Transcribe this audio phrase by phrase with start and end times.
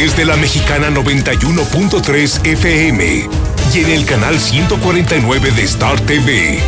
[0.00, 3.28] través de la mexicana 91.3 FM
[3.74, 6.58] y en el canal 149 de Star TV.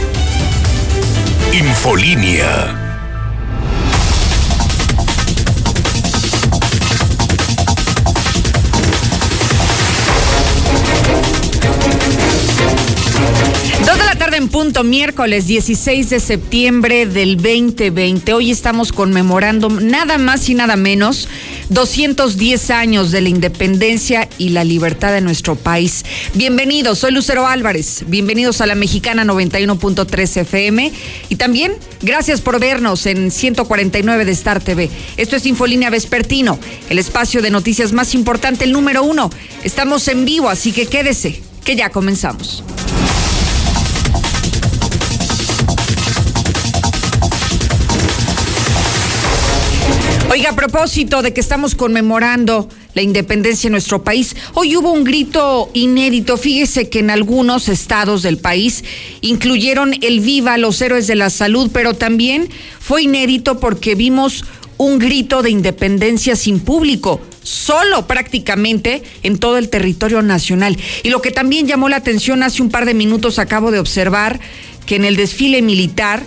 [1.55, 2.79] Infolínea.
[13.87, 18.35] Dos de la tarde en punto, miércoles 16 de septiembre del 2020.
[18.35, 21.29] Hoy estamos conmemorando nada más y nada menos
[21.73, 26.05] 210 años de la independencia y la libertad de nuestro país.
[26.35, 28.05] Bienvenidos, soy Lucero Álvarez.
[28.07, 30.93] Bienvenidos a la Mexicana 91.3 FM
[31.31, 31.73] y también
[32.03, 34.91] gracias por vernos en 149 de Star TV.
[35.17, 36.59] Esto es Infolínea Vespertino,
[36.91, 39.31] el espacio de noticias más importante, el número uno.
[39.65, 42.63] Estamos en vivo, así que quédese, que ya comenzamos.
[50.33, 55.05] Oiga, a propósito de que estamos conmemorando la independencia de nuestro país, hoy hubo un
[55.05, 56.39] grito inédito.
[56.39, 58.83] Fíjese que en algunos estados del país
[59.21, 62.49] incluyeron el viva los héroes de la salud, pero también
[62.81, 64.47] fue inédito porque vimos
[64.79, 70.79] un grito de independencia sin público, solo prácticamente en todo el territorio nacional.
[71.03, 74.41] Y lo que también llamó la atención hace un par de minutos acabo de observar
[74.87, 76.23] que en el desfile militar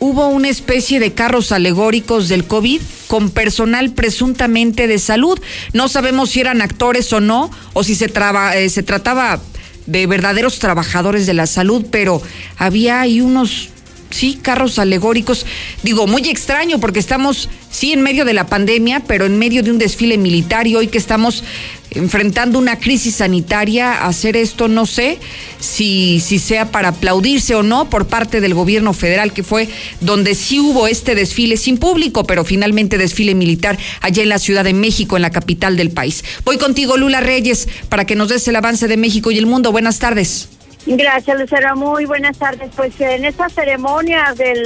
[0.00, 5.38] hubo una especie de carros alegóricos del COVID con personal presuntamente de salud.
[5.72, 9.40] No sabemos si eran actores o no, o si se, traba, eh, se trataba
[9.86, 12.22] de verdaderos trabajadores de la salud, pero
[12.56, 13.68] había ahí unos
[14.10, 15.46] sí, carros alegóricos.
[15.82, 19.70] Digo, muy extraño porque estamos, sí, en medio de la pandemia, pero en medio de
[19.70, 21.44] un desfile militar y hoy que estamos
[21.92, 25.18] enfrentando una crisis sanitaria, hacer esto no sé
[25.58, 29.68] si, si sea para aplaudirse o no por parte del gobierno federal, que fue
[30.00, 34.64] donde sí hubo este desfile sin público, pero finalmente desfile militar allá en la Ciudad
[34.64, 36.24] de México, en la capital del país.
[36.44, 39.72] Voy contigo, Lula Reyes, para que nos des el avance de México y el mundo.
[39.72, 40.48] Buenas tardes.
[40.86, 41.76] Gracias, Lucero.
[41.76, 42.70] Muy buenas tardes.
[42.74, 44.62] Pues en esta ceremonia del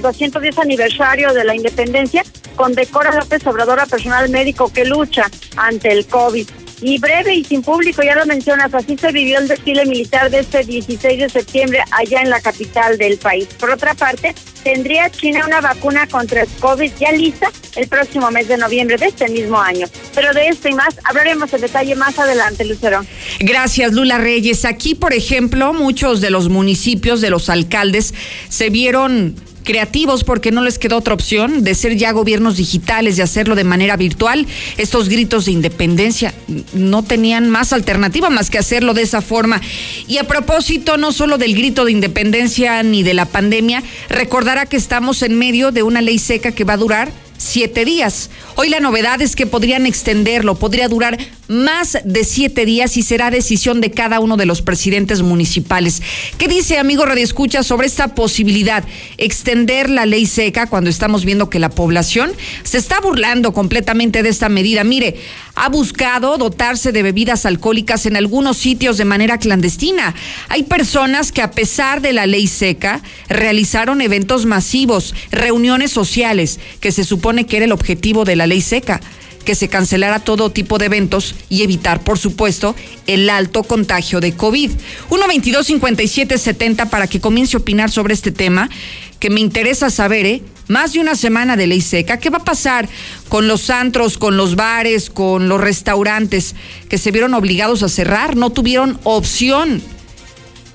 [0.00, 2.22] 210 aniversario de la independencia,
[2.56, 5.26] condecora López Obrador a personal médico que lucha
[5.56, 6.48] ante el COVID.
[6.82, 10.40] Y breve y sin público, ya lo mencionas, así se vivió el desfile militar de
[10.40, 13.48] este 16 de septiembre allá en la capital del país.
[13.58, 14.34] Por otra parte,
[14.64, 19.06] tendría China una vacuna contra el COVID ya lista el próximo mes de noviembre de
[19.06, 19.86] este mismo año.
[20.14, 23.04] Pero de esto y más hablaremos en detalle más adelante, Lucero.
[23.40, 24.64] Gracias, Lula Reyes.
[24.64, 28.12] Aquí, por ejemplo, muchos de los municipios, de los alcaldes,
[28.48, 33.22] se vieron creativos porque no les quedó otra opción de ser ya gobiernos digitales, de
[33.22, 34.46] hacerlo de manera virtual.
[34.76, 36.34] Estos gritos de independencia
[36.74, 39.60] no tenían más alternativa más que hacerlo de esa forma.
[40.06, 44.76] Y a propósito, no solo del grito de independencia ni de la pandemia, recordará que
[44.76, 47.12] estamos en medio de una ley seca que va a durar
[47.42, 48.30] siete días.
[48.54, 51.18] Hoy la novedad es que podrían extenderlo, podría durar
[51.52, 56.02] más de siete días y será decisión de cada uno de los presidentes municipales.
[56.38, 58.84] ¿Qué dice, amigo Radio Escucha, sobre esta posibilidad?
[59.18, 62.32] Extender la ley seca cuando estamos viendo que la población
[62.64, 64.82] se está burlando completamente de esta medida.
[64.82, 65.16] Mire,
[65.54, 70.14] ha buscado dotarse de bebidas alcohólicas en algunos sitios de manera clandestina.
[70.48, 76.92] Hay personas que a pesar de la ley seca realizaron eventos masivos, reuniones sociales, que
[76.92, 79.00] se supone que era el objetivo de la ley seca
[79.42, 82.74] que se cancelara todo tipo de eventos y evitar, por supuesto,
[83.06, 84.70] el alto contagio de COVID.
[85.10, 88.70] 1-22-57-70 para que comience a opinar sobre este tema,
[89.18, 90.42] que me interesa saber, ¿eh?
[90.68, 92.18] Más de una semana de ley seca.
[92.18, 92.88] ¿Qué va a pasar
[93.28, 96.54] con los antros, con los bares, con los restaurantes
[96.88, 98.36] que se vieron obligados a cerrar?
[98.36, 99.82] No tuvieron opción.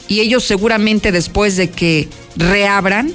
[0.08, 3.14] Y ellos seguramente después de que reabran,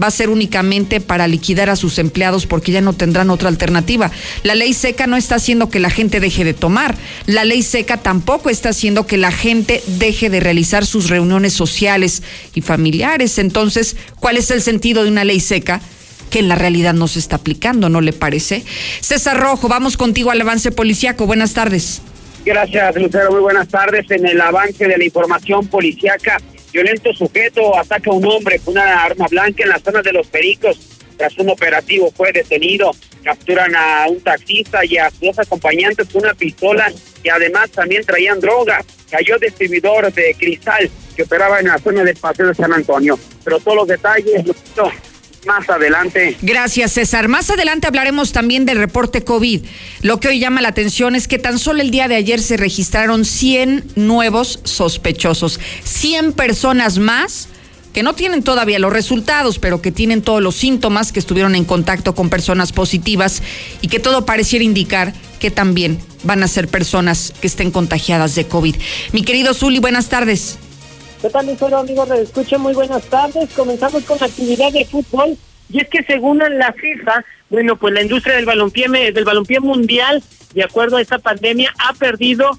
[0.00, 4.10] va a ser únicamente para liquidar a sus empleados porque ya no tendrán otra alternativa.
[4.42, 6.96] La ley seca no está haciendo que la gente deje de tomar.
[7.26, 12.22] La ley seca tampoco está haciendo que la gente deje de realizar sus reuniones sociales
[12.54, 13.38] y familiares.
[13.38, 15.80] Entonces, ¿cuál es el sentido de una ley seca?
[16.30, 18.64] que en la realidad no se está aplicando, ¿no le parece?
[19.00, 21.24] César Rojo, vamos contigo al avance policiaco.
[21.24, 22.02] Buenas tardes.
[22.44, 23.30] Gracias, Lucero.
[23.32, 24.10] Muy buenas tardes.
[24.10, 26.38] En el avance de la información policiaca,
[26.76, 30.26] Violento sujeto ataca a un hombre con una arma blanca en la zona de los
[30.26, 30.78] Pericos.
[31.16, 32.90] Tras un operativo fue detenido.
[33.24, 36.92] Capturan a un taxista y a sus acompañantes con una pistola
[37.22, 38.84] y además también traían droga.
[39.10, 43.18] Cayó distribuidor de cristal que operaba en la zona del Paseo de San Antonio.
[43.42, 44.44] Pero todos los detalles,
[45.46, 46.36] más adelante.
[46.42, 47.28] Gracias, César.
[47.28, 49.62] Más adelante hablaremos también del reporte COVID.
[50.02, 52.56] Lo que hoy llama la atención es que tan solo el día de ayer se
[52.56, 55.60] registraron 100 nuevos sospechosos.
[55.84, 57.48] 100 personas más
[57.96, 61.64] que no tienen todavía los resultados, pero que tienen todos los síntomas, que estuvieron en
[61.64, 63.42] contacto con personas positivas
[63.80, 68.46] y que todo pareciera indicar que también van a ser personas que estén contagiadas de
[68.46, 68.76] COVID.
[69.12, 70.58] Mi querido Zuli, buenas tardes.
[71.20, 72.10] ¿Qué tal, solo amigos?
[72.10, 73.50] Escucho muy buenas tardes.
[73.54, 75.36] Comenzamos con la actividad de fútbol.
[75.70, 80.22] Y es que según la FIFA, bueno, pues la industria del balompié, del balompié mundial,
[80.52, 82.50] de acuerdo a esta pandemia, ha perdido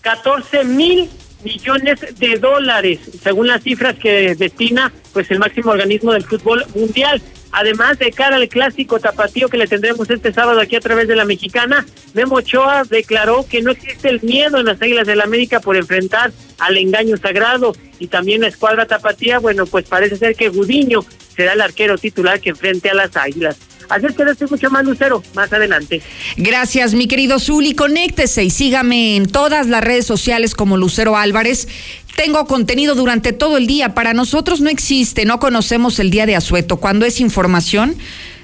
[0.00, 1.10] 14 mil
[1.42, 7.20] millones de dólares, según las cifras que destina pues el máximo organismo del fútbol mundial.
[7.52, 11.14] Además, de cara al clásico tapatío que le tendremos este sábado aquí a través de
[11.14, 15.24] la mexicana, Memo Ochoa declaró que no existe el miedo en las Águilas del la
[15.24, 20.34] América por enfrentar al engaño sagrado y también la escuadra tapatía, bueno, pues parece ser
[20.34, 21.04] que Gudiño
[21.36, 23.56] será el arquero titular que enfrente a las Águilas.
[23.96, 26.00] Estoy mucho más lucero más adelante.
[26.36, 27.74] Gracias, mi querido Zuli.
[27.74, 31.68] Conéctese y sígame en todas las redes sociales como Lucero Álvarez.
[32.16, 33.94] Tengo contenido durante todo el día.
[33.94, 36.76] Para nosotros no existe, no conocemos el día de asueto.
[36.76, 37.96] Cuando es información,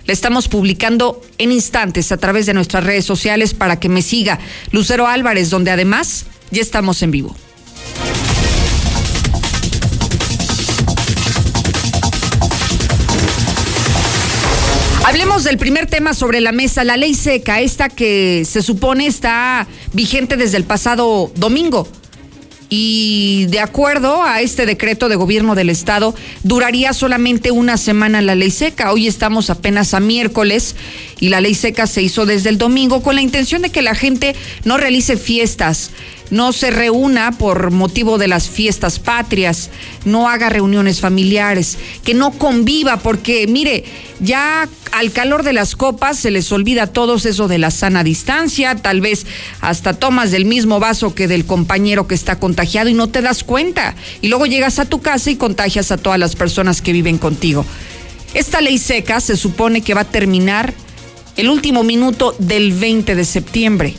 [0.07, 4.39] la estamos publicando en instantes a través de nuestras redes sociales para que me siga
[4.73, 7.37] Lucero Álvarez, donde además ya estamos en vivo.
[15.05, 19.67] Hablemos del primer tema sobre la mesa, la ley seca, esta que se supone está
[19.95, 21.89] vigente desde el pasado domingo.
[22.71, 28.35] Y de acuerdo a este decreto de gobierno del estado, duraría solamente una semana la
[28.35, 28.93] ley seca.
[28.93, 30.77] Hoy estamos apenas a miércoles
[31.19, 33.95] y la ley seca se hizo desde el domingo con la intención de que la
[33.95, 35.93] gente no realice fiestas,
[36.31, 39.71] no se reúna por motivo de las fiestas patrias,
[40.05, 43.85] no haga reuniones familiares, que no conviva, porque mire,
[44.21, 48.05] ya al calor de las copas se les olvida a todos eso de la sana
[48.05, 49.27] distancia, tal vez
[49.61, 53.45] hasta tomas del mismo vaso que del compañero que está contagiado y no te das
[53.45, 53.95] cuenta.
[54.21, 57.65] Y luego llegas a tu casa y contagias a todas las personas que viven contigo.
[58.35, 60.75] Esta ley seca se supone que va a terminar
[61.37, 63.95] el último minuto del 20 de septiembre.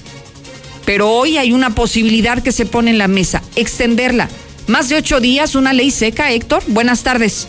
[0.90, 4.28] Pero hoy hay una posibilidad que se pone en la mesa, extenderla.
[4.66, 6.64] Más de ocho días, una ley seca, Héctor.
[6.66, 7.48] Buenas tardes.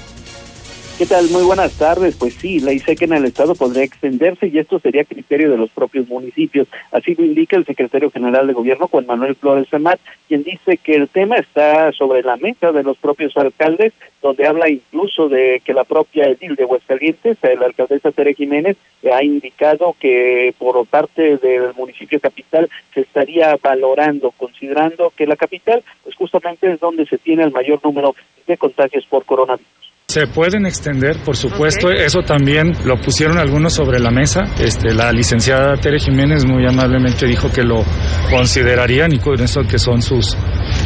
[1.00, 1.30] ¿Qué tal?
[1.30, 2.14] Muy buenas tardes.
[2.14, 5.70] Pues sí, ley seca en el Estado podría extenderse y esto sería criterio de los
[5.70, 6.68] propios municipios.
[6.92, 9.98] Así lo indica el secretario general de Gobierno, Juan Manuel Flores Femat,
[10.28, 14.68] quien dice que el tema está sobre la mesa de los propios alcaldes, donde habla
[14.68, 18.76] incluso de que la propia edil de Huescalientes, la alcaldesa Tere Jiménez,
[19.10, 25.82] ha indicado que por parte del municipio capital se estaría valorando, considerando que la capital,
[26.02, 28.14] pues justamente es donde se tiene el mayor número
[28.46, 29.79] de contagios por coronavirus.
[30.10, 34.40] Se pueden extender, por supuesto, eso también lo pusieron algunos sobre la mesa.
[34.58, 37.84] Este, la licenciada Tere Jiménez muy amablemente dijo que lo
[38.28, 40.36] considerarían y con eso que son sus,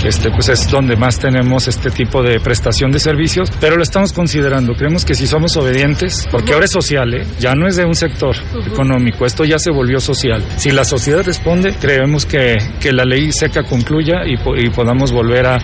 [0.04, 4.12] este, pues es donde más tenemos este tipo de prestación de servicios, pero lo estamos
[4.12, 4.74] considerando.
[4.74, 7.26] Creemos que si somos obedientes, porque ahora es social, ¿eh?
[7.40, 8.36] ya no es de un sector
[8.66, 10.44] económico, esto ya se volvió social.
[10.58, 15.46] Si la sociedad responde, creemos que, que la ley seca concluya y, y podamos volver
[15.46, 15.58] a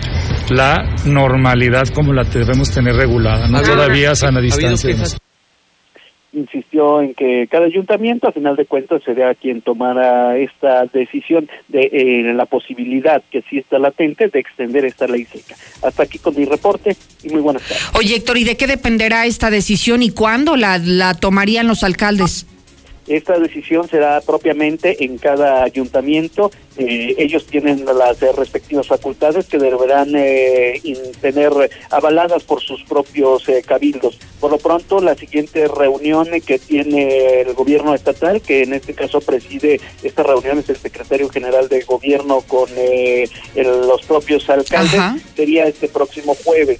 [0.51, 4.95] la normalidad como la debemos tener regulada no todavía sana distancia.
[6.33, 11.89] Insistió en que cada ayuntamiento, a final de cuentas, sería quien tomara esta decisión de
[11.91, 15.55] eh, la posibilidad que sí está latente de extender esta ley seca.
[15.83, 17.91] Hasta aquí con mi reporte y muy buenas tardes.
[17.95, 22.47] Oye, Héctor, ¿y de qué dependerá esta decisión y cuándo la, la tomarían los alcaldes?
[23.07, 26.51] Esta decisión será propiamente en cada ayuntamiento.
[26.77, 30.81] Eh, ellos tienen las eh, respectivas facultades que deberán eh,
[31.19, 31.51] tener
[31.89, 34.19] avaladas por sus propios cabildos.
[34.39, 39.19] Por lo pronto, la siguiente reunión que tiene el gobierno estatal, que en este caso
[39.19, 42.69] preside esta reunión es el secretario general de gobierno con
[43.55, 46.79] los propios alcaldes, sería este próximo jueves.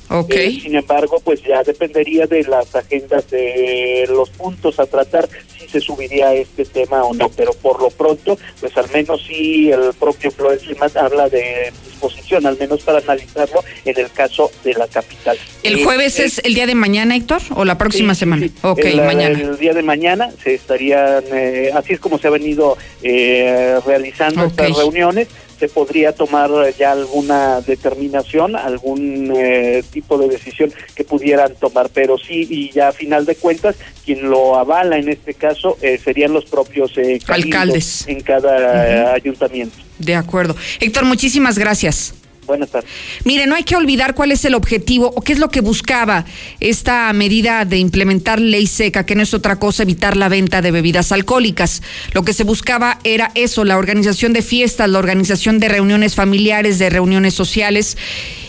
[0.61, 5.27] sin embargo, pues ya dependería de las agendas de los puntos a tratar
[5.71, 9.93] se subiría este tema o no, pero por lo pronto, pues al menos sí el
[9.99, 14.87] propio Flores Limas habla de disposición, al menos para analizarlo en el caso de la
[14.87, 15.37] capital.
[15.63, 18.47] ¿El eh, jueves es el día de mañana, Héctor, o la próxima semana?
[18.61, 19.39] ok, el, mañana.
[19.39, 24.45] El día de mañana se estarían, eh, así es como se ha venido eh, realizando
[24.45, 25.27] estas reuniones,
[25.61, 32.17] se podría tomar ya alguna determinación, algún eh, tipo de decisión que pudieran tomar, pero
[32.17, 36.33] sí, y ya a final de cuentas, quien lo avala en este caso eh, serían
[36.33, 39.77] los propios eh, alcaldes en cada ayuntamiento.
[39.99, 40.55] De acuerdo.
[40.79, 42.15] Héctor, muchísimas gracias.
[42.51, 42.89] Buenas tardes.
[43.23, 46.25] Mire, no hay que olvidar cuál es el objetivo o qué es lo que buscaba
[46.59, 50.69] esta medida de implementar ley seca, que no es otra cosa evitar la venta de
[50.71, 51.81] bebidas alcohólicas.
[52.11, 56.77] Lo que se buscaba era eso, la organización de fiestas, la organización de reuniones familiares,
[56.77, 57.97] de reuniones sociales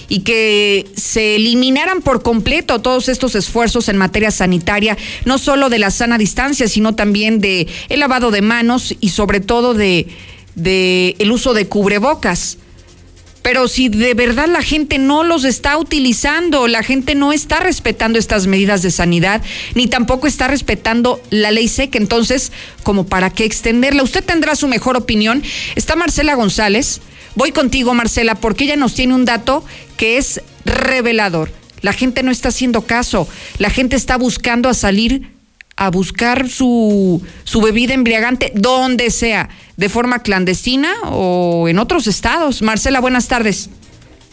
[0.08, 5.78] y que se eliminaran por completo todos estos esfuerzos en materia sanitaria, no solo de
[5.78, 10.08] la sana distancia, sino también de el lavado de manos y sobre todo de
[11.20, 12.58] el uso de cubrebocas.
[13.42, 18.18] Pero si de verdad la gente no los está utilizando, la gente no está respetando
[18.18, 19.42] estas medidas de sanidad,
[19.74, 22.52] ni tampoco está respetando la ley seca, entonces,
[22.84, 24.04] como para qué extenderla?
[24.04, 25.42] Usted tendrá su mejor opinión.
[25.74, 27.00] Está Marcela González.
[27.34, 29.64] Voy contigo, Marcela, porque ella nos tiene un dato
[29.96, 31.50] que es revelador.
[31.80, 33.28] La gente no está haciendo caso.
[33.58, 35.32] La gente está buscando a salir
[35.82, 42.62] a buscar su, su bebida embriagante donde sea, de forma clandestina o en otros estados.
[42.62, 43.68] Marcela, buenas tardes.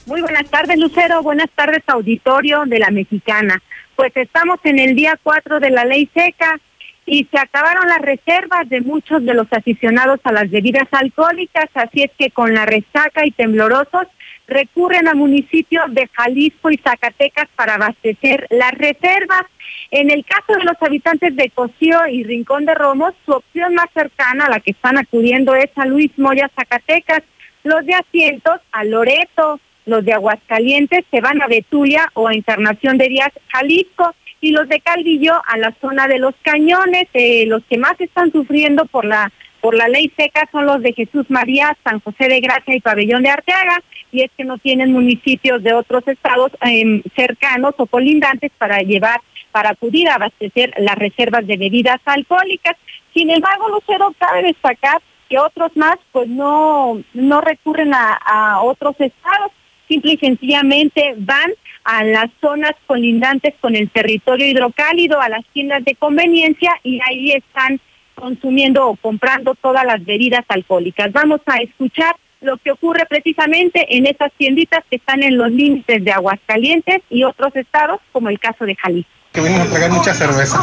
[0.05, 1.23] Muy buenas tardes, Lucero.
[1.23, 3.61] Buenas tardes, auditorio de la Mexicana.
[3.95, 6.59] Pues estamos en el día 4 de la ley seca
[7.07, 12.03] y se acabaron las reservas de muchos de los aficionados a las bebidas alcohólicas, así
[12.03, 14.05] es que con la resaca y temblorosos
[14.49, 19.43] recurren a municipios de Jalisco y Zacatecas para abastecer las reservas.
[19.91, 23.87] En el caso de los habitantes de Cocío y Rincón de Romos, su opción más
[23.93, 27.21] cercana a la que están acudiendo es a Luis Moya, Zacatecas.
[27.63, 32.97] Los de asientos a Loreto, los de Aguascalientes se van a Betulia o a Encarnación
[32.97, 37.07] de Díaz, Jalisco, y los de Caldillo a la zona de los cañones.
[37.13, 40.93] Eh, los que más están sufriendo por la por la ley seca son los de
[40.93, 44.91] Jesús María, San José de Gracia y Pabellón de Arteaga, y es que no tienen
[44.91, 50.95] municipios de otros estados em, cercanos o colindantes para llevar, para acudir a abastecer las
[50.95, 52.75] reservas de bebidas alcohólicas.
[53.13, 58.95] Sin embargo, Lucero, cabe destacar que otros más pues no, no recurren a, a otros
[58.99, 59.51] estados,
[59.87, 61.51] simple y sencillamente van
[61.83, 67.31] a las zonas colindantes con el territorio hidrocálido, a las tiendas de conveniencia y ahí
[67.31, 67.79] están
[68.19, 71.11] consumiendo o comprando todas las bebidas alcohólicas.
[71.11, 76.03] Vamos a escuchar lo que ocurre precisamente en esas tienditas que están en los límites
[76.03, 79.11] de Aguascalientes y otros estados, como el caso de Jalisco.
[79.33, 80.59] Que vienen a tragar mucha cerveza.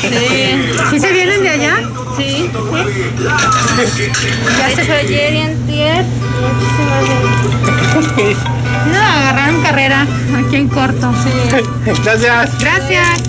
[0.00, 0.08] Sí.
[0.90, 1.76] ¿Sí se vienen de allá?
[2.16, 2.50] Sí.
[4.58, 6.04] Ya se fue ayer y antier.
[8.90, 11.12] No, agarraron carrera aquí en corto.
[11.22, 11.30] Sí.
[12.04, 12.58] Gracias.
[12.58, 13.22] Gracias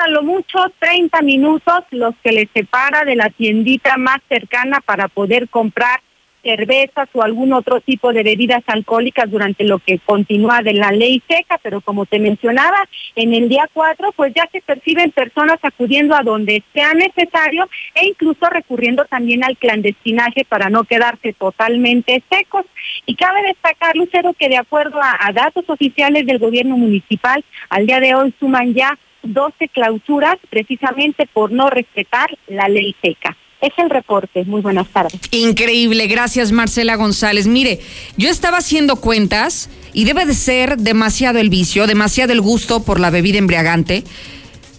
[0.00, 5.08] a lo mucho 30 minutos los que les separa de la tiendita más cercana para
[5.08, 6.00] poder comprar
[6.42, 11.22] cervezas o algún otro tipo de bebidas alcohólicas durante lo que continúa de la ley
[11.28, 12.78] seca, pero como te mencionaba,
[13.16, 18.06] en el día 4 pues ya se perciben personas acudiendo a donde sea necesario e
[18.06, 22.64] incluso recurriendo también al clandestinaje para no quedarse totalmente secos.
[23.04, 27.86] Y cabe destacar, Lucero, que de acuerdo a, a datos oficiales del gobierno municipal, al
[27.86, 28.96] día de hoy suman ya
[29.32, 33.36] 12 clausuras precisamente por no respetar la ley seca.
[33.60, 34.44] Es el reporte.
[34.44, 35.20] Muy buenas tardes.
[35.32, 36.06] Increíble.
[36.06, 37.46] Gracias, Marcela González.
[37.46, 37.80] Mire,
[38.16, 43.00] yo estaba haciendo cuentas y debe de ser demasiado el vicio, demasiado el gusto por
[43.00, 44.04] la bebida embriagante,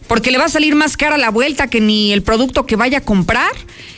[0.07, 2.99] porque le va a salir más cara la vuelta que ni el producto que vaya
[2.99, 3.51] a comprar.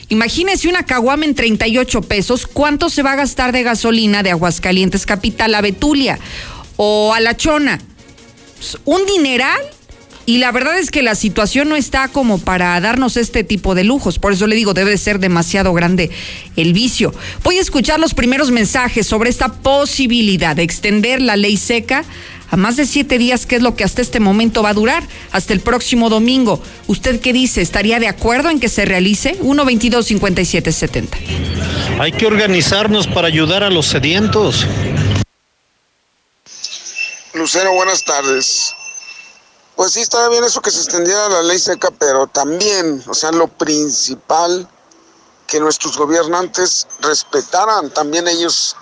[0.08, 2.46] Imagínese una caguama en 38 pesos.
[2.48, 6.18] ¿Cuánto se va a gastar de gasolina de Aguascalientes Capital a Betulia
[6.76, 7.80] o a La Chona?
[8.84, 9.60] Un dineral
[10.24, 13.84] y la verdad es que la situación no está como para darnos este tipo de
[13.84, 14.18] lujos.
[14.18, 16.10] Por eso le digo, debe ser demasiado grande
[16.56, 17.14] el vicio.
[17.42, 22.04] Voy a escuchar los primeros mensajes sobre esta posibilidad de extender la ley seca
[22.50, 25.02] a más de siete días, que es lo que hasta este momento va a durar,
[25.32, 26.62] hasta el próximo domingo.
[26.86, 27.62] ¿Usted qué dice?
[27.62, 29.40] ¿Estaría de acuerdo en que se realice?
[29.40, 31.08] 1-22-57-70.
[31.98, 34.66] Hay que organizarnos para ayudar a los sedientos.
[37.32, 38.74] Lucero, buenas tardes.
[39.76, 43.32] Pues sí, estaba bien eso que se extendiera la ley seca, pero también, o sea,
[43.32, 44.68] lo principal,
[45.46, 48.76] que nuestros gobernantes respetaran también ellos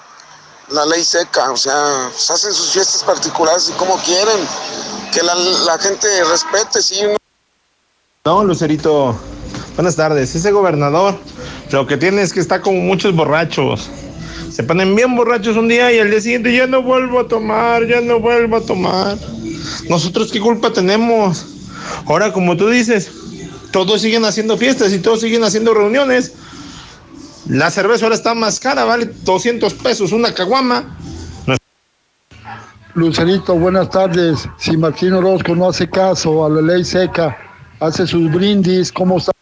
[0.69, 4.39] la ley seca, o sea, pues hacen sus fiestas particulares y como quieren,
[5.13, 7.01] que la, la gente respete, sí.
[8.25, 9.19] No, Lucerito,
[9.75, 10.35] buenas tardes.
[10.35, 11.19] Ese gobernador
[11.71, 13.89] lo que tiene es que está como muchos borrachos.
[14.61, 17.87] Se ponen bien borrachos un día y al día siguiente ya no vuelvo a tomar,
[17.87, 19.17] ya no vuelvo a tomar.
[19.89, 21.47] Nosotros qué culpa tenemos.
[22.05, 23.11] Ahora, como tú dices,
[23.73, 26.35] todos siguen haciendo fiestas y todos siguen haciendo reuniones.
[27.49, 30.95] La cerveza ahora está más cara, vale 200 pesos una caguama.
[32.93, 34.47] Lucerito, buenas tardes.
[34.59, 37.35] Si Martín Orozco no hace caso a la ley seca,
[37.81, 39.33] hace sus brindis, ¿cómo está?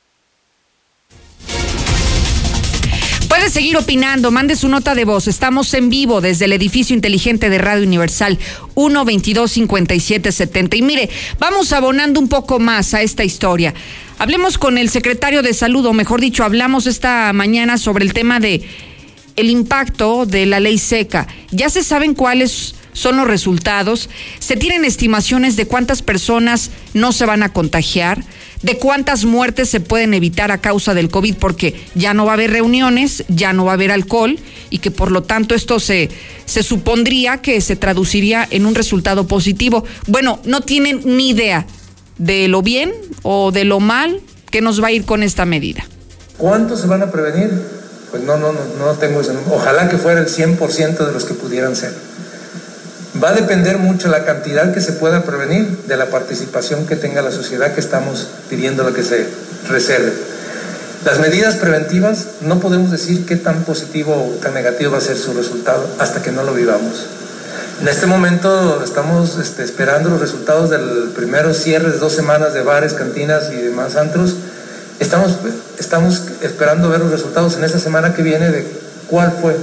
[3.49, 5.26] Seguir opinando, mande su nota de voz.
[5.26, 8.38] Estamos en vivo desde el edificio inteligente de Radio Universal
[8.75, 10.76] 1225770.
[10.76, 13.73] Y mire, vamos abonando un poco más a esta historia.
[14.19, 18.38] Hablemos con el secretario de Salud, o mejor dicho, hablamos esta mañana sobre el tema
[18.38, 18.69] de
[19.37, 21.26] el impacto de la ley seca.
[21.50, 24.11] Ya se saben cuáles son los resultados.
[24.40, 28.23] Se tienen estimaciones de cuántas personas no se van a contagiar.
[28.62, 32.34] De cuántas muertes se pueden evitar a causa del COVID, porque ya no va a
[32.34, 34.38] haber reuniones, ya no va a haber alcohol
[34.70, 36.10] y que por lo tanto esto se,
[36.44, 39.84] se supondría que se traduciría en un resultado positivo.
[40.06, 41.66] Bueno, no tienen ni idea
[42.18, 45.86] de lo bien o de lo mal que nos va a ir con esta medida.
[46.36, 47.50] ¿Cuántos se van a prevenir?
[48.10, 51.34] Pues no, no, no, no tengo ese Ojalá que fuera el 100% de los que
[51.34, 51.92] pudieran ser.
[53.22, 57.20] Va a depender mucho la cantidad que se pueda prevenir de la participación que tenga
[57.20, 59.26] la sociedad que estamos pidiendo la que se
[59.68, 60.12] reserve.
[61.04, 65.16] Las medidas preventivas no podemos decir qué tan positivo o tan negativo va a ser
[65.16, 67.06] su resultado hasta que no lo vivamos.
[67.80, 72.62] En este momento estamos este, esperando los resultados del primero cierre de dos semanas de
[72.62, 74.34] bares, cantinas y demás antros.
[75.00, 75.38] Estamos,
[76.42, 78.66] esperando ver los resultados en esta semana que viene de
[79.08, 79.56] cuál fue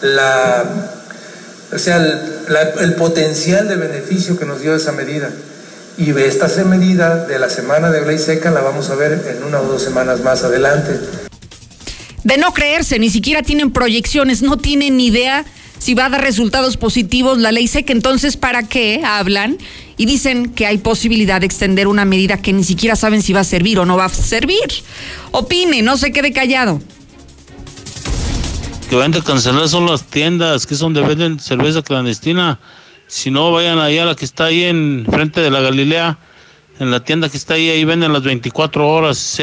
[0.00, 0.64] la
[1.74, 5.30] o sea, el, potencial de beneficio que nos dio esa medida.
[5.98, 9.60] Y esta medida de la semana de ley seca la vamos a ver en una
[9.60, 10.98] o dos semanas más adelante.
[12.22, 15.44] De no creerse, ni siquiera tienen proyecciones, no tienen ni idea
[15.78, 17.92] si va a dar resultados positivos la ley seca.
[17.92, 19.58] Entonces, ¿para qué hablan?
[19.96, 23.40] Y dicen que hay posibilidad de extender una medida que ni siquiera saben si va
[23.40, 24.84] a servir o no va a servir.
[25.30, 26.80] Opine, no se quede callado
[28.88, 32.58] que van a cancelar son las tiendas, que es donde venden cerveza clandestina.
[33.08, 36.18] Si no, vayan allá a la que está ahí en frente de la Galilea,
[36.78, 39.42] en la tienda que está ahí, ahí venden las 24 horas.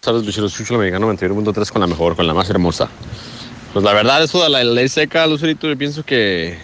[0.00, 2.88] Sabes, Luchero, escucho la mexicano 21.3 con la mejor, con la más hermosa.
[3.72, 6.58] Pues la verdad, eso de la ley seca, Lucerito, yo pienso que.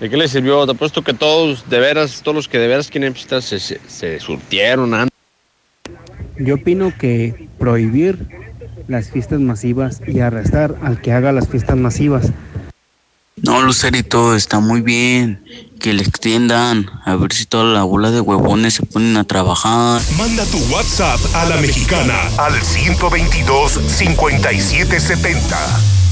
[0.00, 0.64] ¿De qué le sirvió?
[0.66, 3.80] Te apuesto que todos, de veras, todos los que de veras quieren pistas se, se,
[3.86, 5.16] se surtieron antes.
[6.38, 8.43] Yo opino que prohibir
[8.88, 12.26] las fiestas masivas y arrestar al que haga las fiestas masivas.
[13.42, 15.44] No, Lucerito, está muy bien.
[15.80, 16.86] Que le extiendan.
[17.04, 20.00] A ver si toda la bola de huevones se ponen a trabajar.
[20.16, 26.03] Manda tu WhatsApp a la mexicana al 122 5770.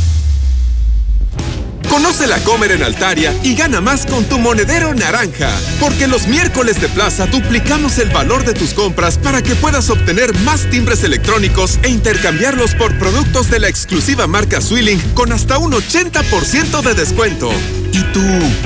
[1.92, 5.50] Conoce la Comer en Altaria y gana más con tu monedero naranja.
[5.78, 10.34] Porque los miércoles de plaza duplicamos el valor de tus compras para que puedas obtener
[10.38, 15.72] más timbres electrónicos e intercambiarlos por productos de la exclusiva marca Swilling con hasta un
[15.72, 17.50] 80% de descuento.
[17.92, 18.22] ¿Y tú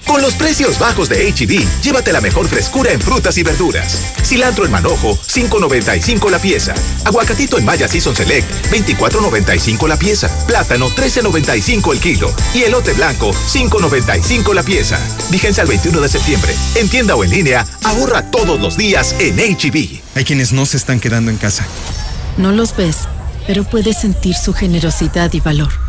[0.09, 4.11] Con los precios bajos de HB, e llévate la mejor frescura en frutas y verduras.
[4.25, 6.73] Cilantro en manojo, 5.95 la pieza.
[7.05, 10.27] Aguacatito en Maya Season Select, 24.95 la pieza.
[10.47, 12.33] Plátano, 13.95 el kilo.
[12.55, 14.99] Y elote blanco, 5.95 la pieza.
[15.29, 16.55] Vigencia al 21 de septiembre.
[16.73, 19.75] En tienda o en línea, ahorra todos los días en HB.
[19.75, 21.67] E Hay quienes no se están quedando en casa.
[22.35, 23.07] No los ves,
[23.45, 25.88] pero puedes sentir su generosidad y valor.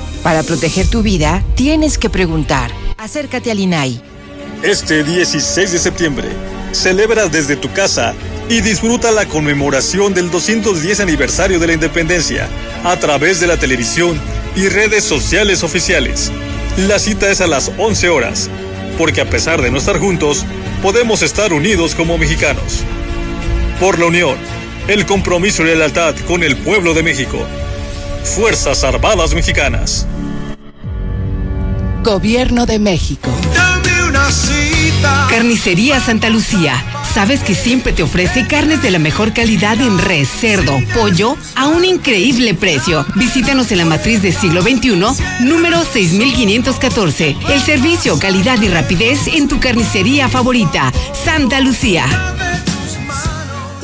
[0.23, 2.71] Para proteger tu vida, tienes que preguntar.
[2.97, 4.01] Acércate al INAI.
[4.61, 6.27] Este 16 de septiembre,
[6.71, 8.13] celebra desde tu casa
[8.47, 12.47] y disfruta la conmemoración del 210 aniversario de la independencia
[12.83, 14.19] a través de la televisión
[14.55, 16.31] y redes sociales oficiales.
[16.77, 18.47] La cita es a las 11 horas,
[18.99, 20.45] porque a pesar de no estar juntos,
[20.83, 22.83] podemos estar unidos como mexicanos.
[23.79, 24.37] Por la unión,
[24.87, 27.39] el compromiso y la lealtad con el pueblo de México.
[28.23, 30.05] Fuerzas Armadas Mexicanas.
[32.03, 33.29] Gobierno de México.
[33.53, 35.27] Dame una cita.
[35.29, 36.83] Carnicería Santa Lucía.
[37.13, 41.67] Sabes que siempre te ofrece carnes de la mejor calidad en res, cerdo, pollo a
[41.67, 43.05] un increíble precio.
[43.15, 44.95] Visítanos en la matriz de siglo XXI,
[45.41, 47.35] número 6514.
[47.49, 50.91] El servicio, calidad y rapidez en tu carnicería favorita.
[51.13, 52.05] Santa Lucía.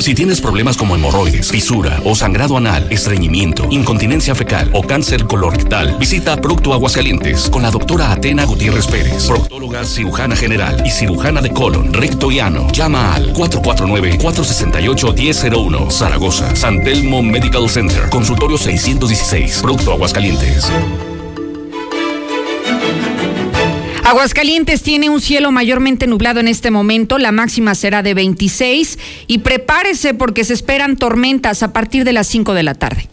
[0.07, 5.97] Si tienes problemas como hemorroides, fisura o sangrado anal, estreñimiento, incontinencia fecal o cáncer colorectal,
[5.99, 11.51] visita Procto Aguascalientes con la doctora Atena Gutiérrez Pérez, proctóloga cirujana general y cirujana de
[11.51, 12.71] colon, recto y ano.
[12.71, 20.71] Llama al 449-468-1001, Zaragoza, San Telmo Medical Center, consultorio 616, Procto Aguascalientes.
[24.07, 29.39] Aguascalientes tiene un cielo mayormente nublado en este momento, la máxima será de 26 y
[29.39, 33.09] prepárese porque se esperan tormentas a partir de las 5 de la tarde.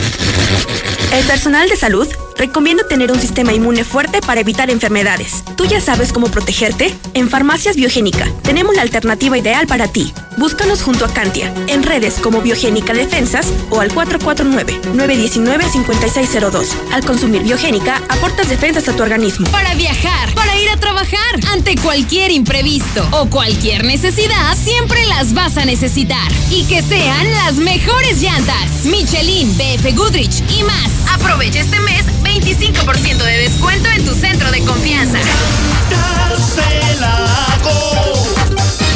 [1.13, 2.09] El personal de salud
[2.43, 5.45] recomienda tener un sistema inmune fuerte para evitar enfermedades.
[5.57, 6.93] ¿Tú ya sabes cómo protegerte?
[7.15, 10.13] En Farmacias Biogénica tenemos la alternativa ideal para ti.
[10.39, 16.67] Búscanos junto a Cantia, en redes como Biogénica Defensas o al 449-919-5602.
[16.91, 19.47] Al consumir Biogénica, aportas defensas a tu organismo.
[19.53, 25.57] Para viajar, para ir a trabajar, ante cualquier imprevisto o cualquier necesidad, siempre las vas
[25.59, 26.33] a necesitar.
[26.51, 28.85] Y que sean las mejores llantas.
[28.85, 30.91] Michelin, BF Goodrich y más.
[31.15, 32.05] Aprovecha este mes
[32.41, 35.19] 25% de descuento en tu centro de confianza.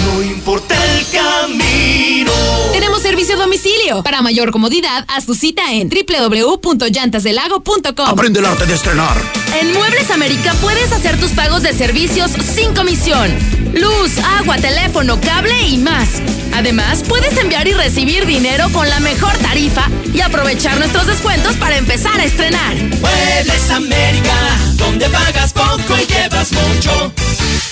[0.04, 2.32] No importa el camino.
[2.72, 4.02] Tenemos servicio a domicilio.
[4.02, 8.06] Para mayor comodidad, haz tu cita en www.llantasdelago.com.
[8.06, 9.18] Aprende el arte de estrenar.
[9.60, 13.30] En Muebles América puedes hacer tus pagos de servicios sin comisión.
[13.76, 16.22] Luz, agua, teléfono, cable y más.
[16.54, 21.76] Además, puedes enviar y recibir dinero con la mejor tarifa y aprovechar nuestros descuentos para
[21.76, 22.74] empezar a estrenar.
[23.70, 24.34] América,
[24.76, 27.12] donde pagas poco y llevas mucho.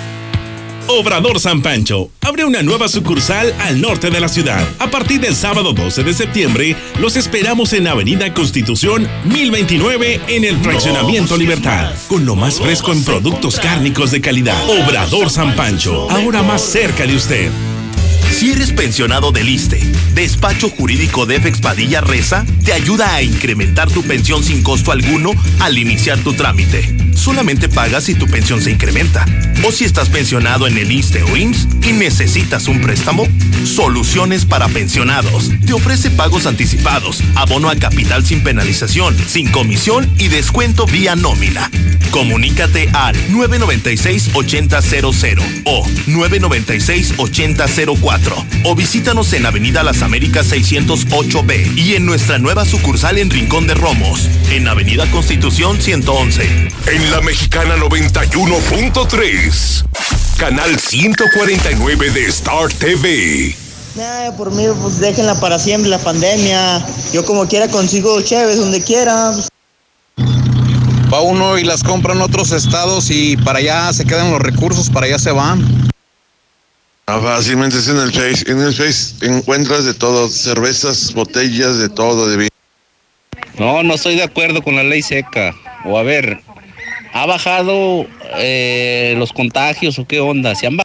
[0.92, 4.66] Obrador San Pancho abre una nueva sucursal al norte de la ciudad.
[4.80, 10.56] A partir del sábado 12 de septiembre, los esperamos en Avenida Constitución 1029 en el
[10.56, 14.58] Fraccionamiento Libertad, con lo más fresco en productos cárnicos de calidad.
[14.68, 17.50] Obrador San Pancho, ahora más cerca de usted.
[18.32, 19.80] Si eres pensionado del ISTE,
[20.14, 25.32] Despacho Jurídico de FX Padilla Reza te ayuda a incrementar tu pensión sin costo alguno
[25.60, 27.09] al iniciar tu trámite.
[27.14, 29.24] Solamente pagas si tu pensión se incrementa.
[29.66, 33.26] O si estás pensionado en el ISTE o IMSS y necesitas un préstamo,
[33.64, 40.28] Soluciones para Pensionados te ofrece pagos anticipados, abono a capital sin penalización, sin comisión y
[40.28, 41.70] descuento vía nómina.
[42.10, 52.38] Comunícate al 996-8000 o 996-8004 o visítanos en Avenida Las Américas 608B y en nuestra
[52.38, 56.68] nueva sucursal en Rincón de Romos, en Avenida Constitución 111.
[56.86, 59.84] En la Mexicana 91.3,
[60.36, 63.56] canal 149 de Star TV.
[63.96, 66.84] Nah, por mí, pues déjenla para siempre la pandemia.
[67.12, 69.32] Yo como quiera consigo chéves donde quiera.
[71.12, 74.90] Va uno y las compra en otros estados y para allá se quedan los recursos,
[74.90, 75.90] para allá se van.
[77.06, 78.44] Ah, fácilmente es en el Face.
[78.46, 82.50] En el Face encuentras de todo, cervezas, botellas, de todo, de vino.
[83.58, 85.54] No, no estoy de acuerdo con la ley seca.
[85.84, 86.40] O a ver,
[87.12, 90.54] ¿ha bajado eh, los contagios o qué onda?
[90.54, 90.78] ¿Se han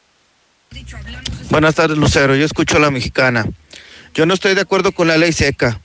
[1.50, 2.36] Buenas tardes, Lucero.
[2.36, 3.46] Yo escucho a la mexicana.
[4.14, 5.80] Yo no estoy de acuerdo con la ley seca.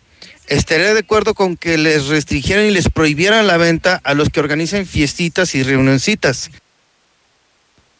[0.46, 4.40] Estaría de acuerdo con que les restringieran y les prohibieran la venta a los que
[4.40, 6.50] organizan fiestitas y reunioncitas.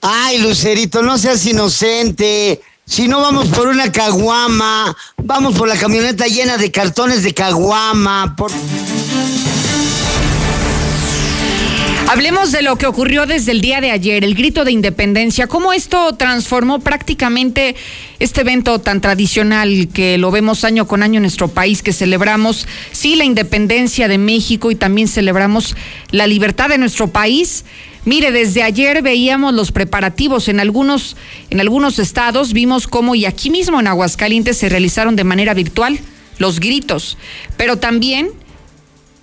[0.01, 2.61] Ay, Lucerito, no seas inocente.
[2.87, 8.35] Si no vamos por una caguama, vamos por la camioneta llena de cartones de caguama.
[8.37, 8.51] Por...
[12.13, 15.73] Hablemos de lo que ocurrió desde el día de ayer, el grito de independencia, cómo
[15.73, 17.77] esto transformó prácticamente
[18.19, 22.67] este evento tan tradicional que lo vemos año con año en nuestro país, que celebramos,
[22.91, 25.77] sí, la independencia de México y también celebramos
[26.11, 27.65] la libertad de nuestro país.
[28.05, 31.17] Mire, desde ayer veíamos los preparativos en algunos,
[31.51, 36.01] en algunos estados, vimos cómo y aquí mismo en Aguascalientes se realizaron de manera virtual
[36.39, 37.19] los gritos,
[37.57, 38.31] pero también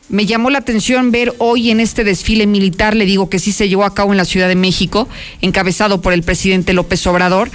[0.09, 3.67] me llamó la atención ver hoy en este desfile militar, le digo que sí se
[3.67, 5.07] llevó a cabo en la Ciudad de México,
[5.41, 7.51] encabezado por el presidente López Obrador,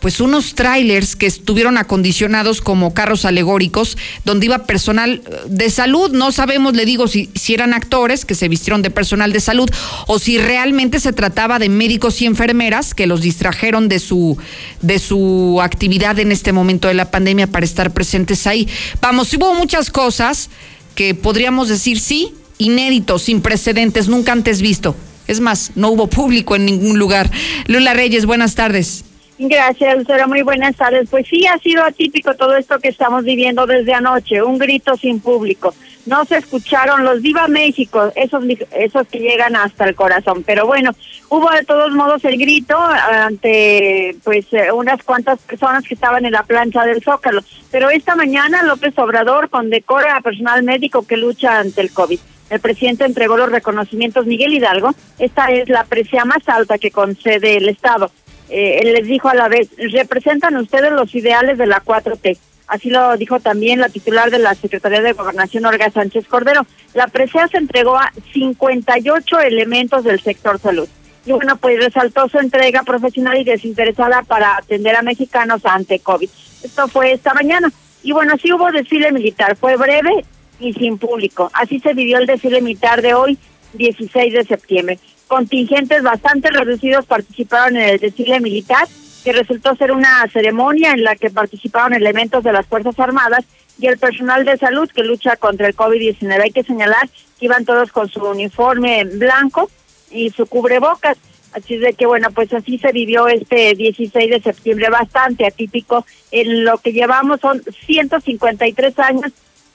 [0.00, 6.10] pues unos trailers que estuvieron acondicionados como carros alegóricos, donde iba personal eh, de salud.
[6.10, 9.70] No sabemos, le digo, si, eran actores que se vistieron de personal de salud
[10.08, 14.36] o si realmente se trataba de médicos y enfermeras que los distrajeron de su,
[14.80, 18.66] de su actividad en este momento de la pandemia para estar presentes ahí.
[19.00, 20.50] Vamos, hubo muchas cosas
[20.94, 24.94] que podríamos decir sí, inédito, sin precedentes, nunca antes visto.
[25.26, 27.30] Es más, no hubo público en ningún lugar.
[27.66, 29.04] Lula Reyes, buenas tardes.
[29.38, 30.28] Gracias, Lucero.
[30.28, 31.08] Muy buenas tardes.
[31.10, 35.20] Pues sí, ha sido atípico todo esto que estamos viviendo desde anoche, un grito sin
[35.20, 35.74] público.
[36.06, 40.42] No se escucharon los Viva México, esos, esos que llegan hasta el corazón.
[40.44, 40.92] Pero bueno,
[41.28, 46.32] hubo de todos modos el grito ante pues eh, unas cuantas personas que estaban en
[46.32, 47.42] la plancha del Zócalo.
[47.70, 52.18] Pero esta mañana López Obrador condecora a personal médico que lucha ante el COVID.
[52.50, 54.90] El presidente entregó los reconocimientos Miguel Hidalgo.
[55.18, 58.10] Esta es la presea más alta que concede el Estado
[58.52, 62.36] eh, él les dijo a la vez, representan ustedes los ideales de la 4T.
[62.72, 66.64] Así lo dijo también la titular de la Secretaría de Gobernación, Olga Sánchez Cordero.
[66.94, 70.88] La presea se entregó a 58 elementos del sector salud.
[71.26, 76.30] Y bueno, pues resaltó su entrega profesional y desinteresada para atender a mexicanos ante COVID.
[76.62, 77.70] Esto fue esta mañana.
[78.02, 79.54] Y bueno, sí hubo desfile militar.
[79.56, 80.24] Fue breve
[80.58, 81.50] y sin público.
[81.52, 83.36] Así se vivió el desfile militar de hoy,
[83.74, 84.98] 16 de septiembre
[85.32, 88.86] contingentes bastante reducidos participaron en el desfile militar,
[89.22, 93.44] que resultó ser una ceremonia en la que participaron elementos de las Fuerzas Armadas
[93.78, 96.40] y el personal de salud que lucha contra el COVID-19.
[96.40, 97.08] Hay que señalar
[97.38, 99.70] que iban todos con su uniforme blanco
[100.10, 101.18] y su cubrebocas.
[101.52, 106.06] Así de que bueno, pues así se vivió este 16 de septiembre, bastante atípico.
[106.30, 109.32] En lo que llevamos son 153 años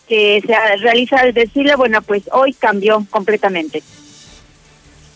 [0.07, 3.83] que se realiza el desfile, bueno, pues hoy cambió completamente.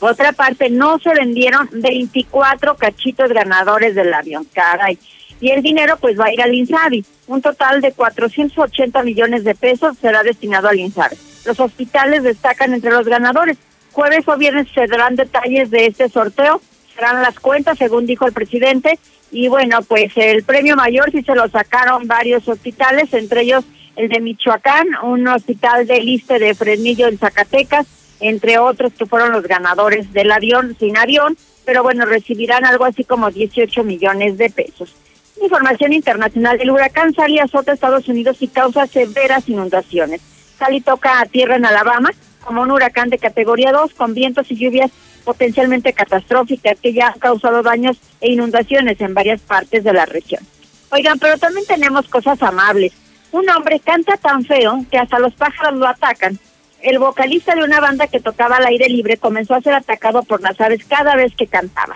[0.02, 4.98] Otra parte, no se vendieron 24 cachitos ganadores del avión, caray.
[5.40, 7.06] Y el dinero pues va a ir al INSABI.
[7.28, 11.18] Un total de 480 millones de pesos será destinado al INSABI.
[11.46, 13.58] Los hospitales destacan entre los ganadores.
[13.92, 16.62] Jueves o viernes se darán detalles de este sorteo,
[16.96, 19.00] serán las cuentas, según dijo el presidente.
[19.32, 24.10] Y bueno, pues el premio mayor sí se lo sacaron varios hospitales, entre ellos el
[24.10, 27.86] de Michoacán, un hospital de liste de Fresnillo en Zacatecas,
[28.22, 33.04] entre otros que fueron los ganadores del avión sin avión, pero bueno, recibirán algo así
[33.04, 34.96] como 18 millones de pesos.
[35.42, 40.22] Información internacional, el huracán Sally azota Estados Unidos y causa severas inundaciones.
[40.60, 42.12] Sally toca a tierra en Alabama
[42.44, 44.92] como un huracán de categoría 2 con vientos y lluvias
[45.24, 50.46] potencialmente catastróficas que ya han causado daños e inundaciones en varias partes de la región.
[50.92, 52.94] Oigan, pero también tenemos cosas amables.
[53.32, 56.38] Un hombre canta tan feo que hasta los pájaros lo atacan.
[56.82, 60.42] El vocalista de una banda que tocaba al aire libre comenzó a ser atacado por
[60.42, 61.96] las aves cada vez que cantaba.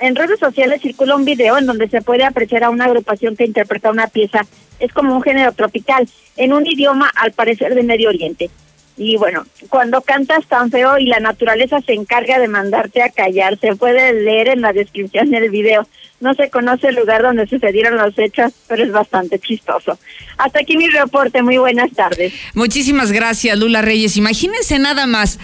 [0.00, 3.44] En redes sociales circula un video en donde se puede apreciar a una agrupación que
[3.44, 4.44] interpreta una pieza,
[4.80, 8.50] es como un género tropical, en un idioma al parecer de Medio Oriente.
[8.96, 13.58] Y bueno, cuando cantas tan feo y la naturaleza se encarga de mandarte a callar,
[13.58, 15.86] se puede leer en la descripción del video.
[16.24, 19.98] No se conoce el lugar donde sucedieron los hechos, pero es bastante chistoso.
[20.38, 21.42] Hasta aquí mi reporte.
[21.42, 22.32] Muy buenas tardes.
[22.54, 24.16] Muchísimas gracias, Lula Reyes.
[24.16, 25.38] Imagínense nada más.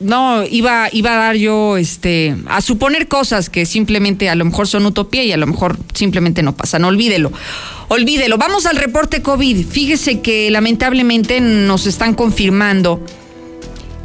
[0.00, 4.66] No, iba, iba a dar yo este, a suponer cosas que simplemente a lo mejor
[4.66, 6.84] son utopía y a lo mejor simplemente no pasan.
[6.84, 7.30] Olvídelo.
[7.88, 8.38] Olvídelo.
[8.38, 9.66] Vamos al reporte COVID.
[9.66, 13.04] Fíjese que lamentablemente nos están confirmando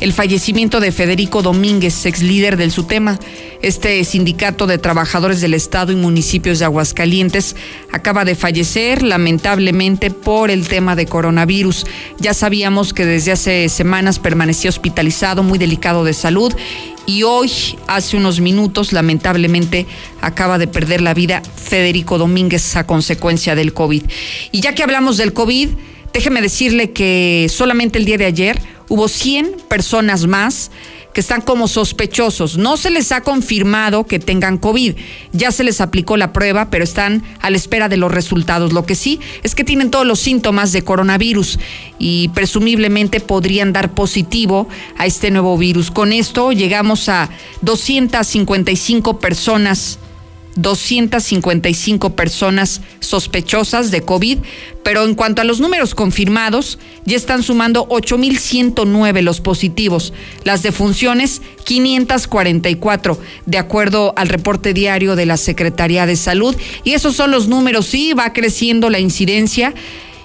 [0.03, 3.17] el fallecimiento de Federico Domínguez, ex líder del SUTEMA.
[3.61, 7.55] Este sindicato de trabajadores del Estado y municipios de Aguascalientes
[7.89, 11.85] acaba de fallecer lamentablemente por el tema de coronavirus.
[12.19, 16.53] Ya sabíamos que desde hace semanas permanecía hospitalizado, muy delicado de salud
[17.05, 17.49] y hoy,
[17.87, 19.85] hace unos minutos, lamentablemente
[20.19, 24.03] acaba de perder la vida Federico Domínguez a consecuencia del COVID.
[24.51, 25.69] Y ya que hablamos del COVID,
[26.13, 30.71] déjeme decirle que solamente el día de ayer hubo 100 personas más
[31.13, 32.57] que están como sospechosos.
[32.57, 34.95] No se les ha confirmado que tengan COVID.
[35.31, 38.73] Ya se les aplicó la prueba, pero están a la espera de los resultados.
[38.73, 41.59] Lo que sí es que tienen todos los síntomas de coronavirus
[41.99, 44.67] y presumiblemente podrían dar positivo
[44.97, 45.91] a este nuevo virus.
[45.91, 47.29] Con esto llegamos a
[47.61, 49.99] 255 personas
[50.55, 54.39] 255 personas sospechosas de COVID,
[54.83, 60.13] pero en cuanto a los números confirmados, ya están sumando 8.109 los positivos,
[60.43, 66.55] las defunciones 544, de acuerdo al reporte diario de la Secretaría de Salud.
[66.83, 69.73] Y esos son los números, sí, va creciendo la incidencia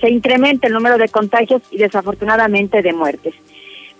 [0.00, 3.32] se incremente el número de contagios y desafortunadamente de muertes.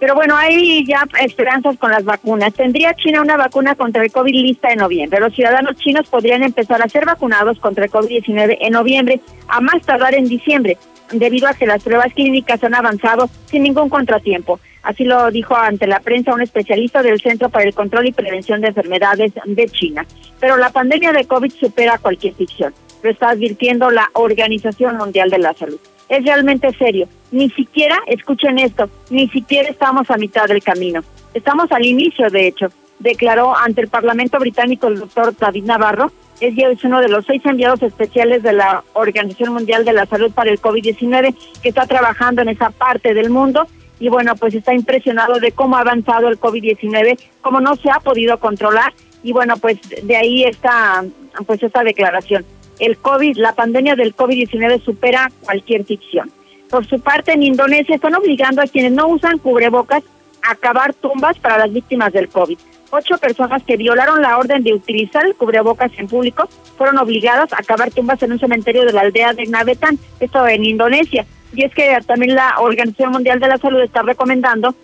[0.00, 2.52] Pero bueno, hay ya esperanzas con las vacunas.
[2.52, 5.20] Tendría China una vacuna contra el COVID lista en noviembre.
[5.20, 9.82] Los ciudadanos chinos podrían empezar a ser vacunados contra el COVID-19 en noviembre, a más
[9.82, 10.78] tardar en diciembre,
[11.12, 14.60] debido a que las pruebas clínicas han avanzado sin ningún contratiempo.
[14.82, 18.60] Así lo dijo ante la prensa un especialista del Centro para el Control y Prevención
[18.60, 20.06] de Enfermedades de China.
[20.38, 22.72] Pero la pandemia de COVID supera cualquier ficción.
[23.02, 27.08] Lo está advirtiendo la Organización Mundial de la Salud es realmente serio.
[27.30, 31.02] Ni siquiera, escuchen esto, ni siquiera estamos a mitad del camino.
[31.32, 32.66] Estamos al inicio, de hecho,
[32.98, 36.10] declaró ante el Parlamento británico el doctor David Navarro.
[36.40, 40.50] Es uno de los seis enviados especiales de la Organización Mundial de la Salud para
[40.50, 43.66] el COVID-19 que está trabajando en esa parte del mundo.
[43.98, 48.00] Y bueno, pues está impresionado de cómo ha avanzado el COVID-19, cómo no se ha
[48.00, 48.94] podido controlar.
[49.22, 51.04] Y bueno, pues de ahí está
[51.46, 52.44] pues esta declaración
[52.80, 56.30] el COVID, la pandemia del COVID-19 supera cualquier ficción.
[56.68, 60.02] Por su parte, en Indonesia están obligando a quienes no usan cubrebocas
[60.42, 62.58] a cavar tumbas para las víctimas del COVID.
[62.90, 67.62] Ocho personas que violaron la orden de utilizar el cubrebocas en público fueron obligadas a
[67.62, 71.26] cavar tumbas en un cementerio de la aldea de Navetan, esto en Indonesia.
[71.54, 74.74] Y es que también la Organización Mundial de la Salud está recomendando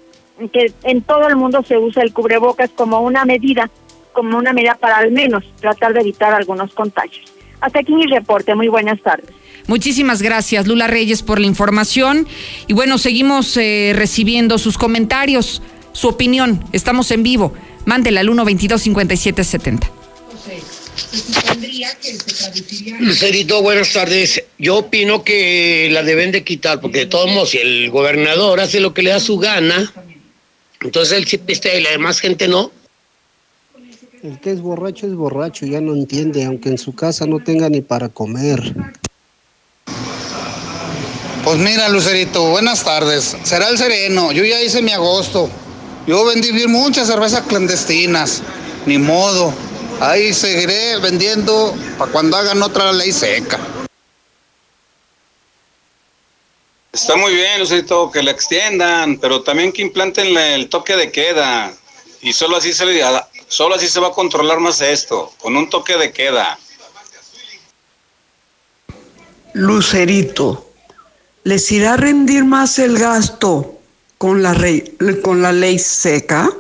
[0.53, 3.71] que en todo el mundo se use el cubrebocas como una medida,
[4.13, 7.33] como una medida para al menos tratar de evitar algunos contagios.
[7.61, 8.55] Hasta aquí mi reporte.
[8.55, 9.31] Muy buenas tardes.
[9.67, 12.29] Muchísimas gracias, Lula Reyes, por la información.
[12.69, 15.63] Y bueno, seguimos eh, recibiendo sus comentarios,
[15.97, 16.63] su opinión.
[16.73, 17.55] Estamos en vivo.
[17.87, 19.91] Mándela al 122-5770.
[23.01, 24.43] Lucerito, buenas tardes.
[24.59, 28.81] Yo opino que la deben de quitar, porque de todos modos, si el gobernador hace
[28.81, 29.93] lo que le da su gana,
[30.83, 32.71] entonces él sí piste y la demás gente no.
[34.23, 37.69] El que es borracho es borracho, ya no entiende, aunque en su casa no tenga
[37.71, 38.75] ni para comer.
[41.45, 43.37] Pues mira, Lucerito, buenas tardes.
[43.45, 44.33] Será el sereno.
[44.33, 45.49] Yo ya hice mi agosto.
[46.07, 48.43] Yo vendí bien muchas cervezas clandestinas.
[48.87, 49.53] Ni modo.
[50.01, 53.59] Ahí seguiré vendiendo para cuando hagan otra ley seca.
[56.93, 61.75] Está muy bien, Lucerito, que la extiendan, pero también que implanten el toque de queda.
[62.23, 62.85] Y solo así se
[63.49, 66.59] solo así se va a controlar más esto, con un toque de queda.
[69.53, 70.71] Lucerito,
[71.45, 73.76] ¿les irá a rendir más el gasto
[74.19, 74.57] con la,
[75.23, 76.51] con la ley seca?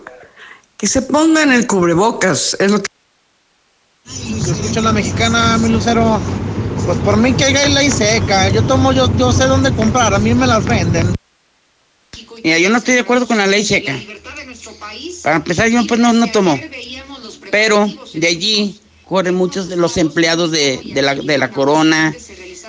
[0.76, 2.88] Que se pongan el cubrebocas, es lo que...
[4.04, 6.20] Yo escucho a la mexicana, mi Lucero.
[6.84, 8.48] Pues por mí que haya ley seca.
[8.50, 11.14] Yo tomo, yo, yo sé dónde comprar, a mí me las venden.
[12.44, 13.98] Mira, yo no estoy de acuerdo con la ley seca.
[15.22, 16.60] Para empezar, yo pues no, no tomo.
[17.50, 22.14] Pero de allí corren muchos de los empleados de, de, la, de la corona,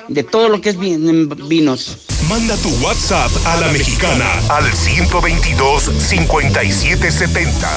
[0.07, 2.07] de todo lo que es vinos.
[2.30, 7.69] Manda tu WhatsApp a la mexicana al 122 5770.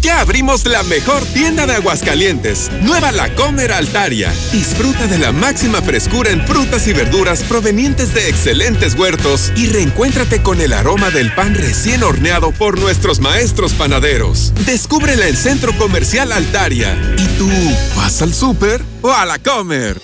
[0.00, 4.32] Ya abrimos la mejor tienda de Aguascalientes, Nueva La Comer Altaria.
[4.52, 10.40] Disfruta de la máxima frescura en frutas y verduras provenientes de excelentes huertos y reencuéntrate
[10.42, 14.52] con el aroma del pan recién horneado por nuestros maestros panaderos.
[14.66, 16.96] Descúbrela en Centro Comercial Altaria.
[17.18, 17.50] ¿Y tú
[17.96, 20.00] vas al súper o a la comer?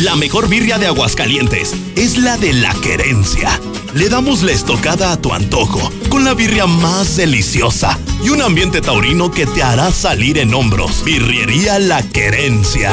[0.00, 3.60] La mejor birria de Aguascalientes es la de la querencia.
[3.94, 8.80] Le damos la estocada a tu antojo con la birria más deliciosa y un ambiente
[8.80, 11.02] taurino que te hará salir en hombros.
[11.04, 12.92] Birriería La Querencia.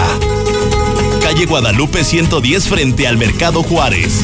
[1.22, 4.24] Calle Guadalupe 110 frente al Mercado Juárez.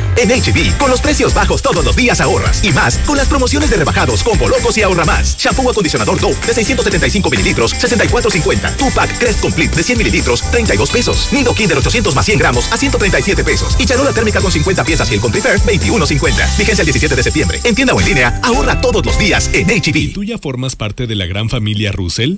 [0.17, 2.63] En HB, con los precios bajos todos los días ahorras.
[2.63, 5.37] Y más, con las promociones de rebajados, combo locos y ahorra más.
[5.37, 8.75] Shampoo acondicionador Dove de 675 mililitros, 64.50.
[8.77, 11.29] Tupac Crest Complete de 100 mililitros, 32 pesos.
[11.31, 13.75] Nido Kinder 800 más 100 gramos a 137 pesos.
[13.79, 16.57] Y charola térmica con 50 piezas y el con Prefer, 21.50.
[16.57, 17.59] Vigencia el 17 de septiembre.
[17.63, 20.13] En tienda o en línea, ahorra todos los días en HB.
[20.13, 22.35] ¿Tú ya formas parte de la gran familia Russell?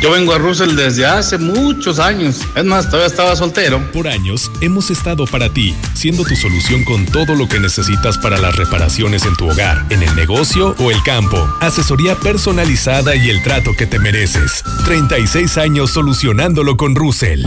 [0.00, 2.40] Yo vengo a Russell desde hace muchos años.
[2.54, 3.80] Es más, todavía estaba soltero.
[3.92, 8.38] Por años hemos estado para ti, siendo tu solución con todo lo que necesitas para
[8.38, 11.48] las reparaciones en tu hogar, en el negocio o el campo.
[11.60, 14.62] Asesoría personalizada y el trato que te mereces.
[14.84, 17.46] 36 años solucionándolo con Russell.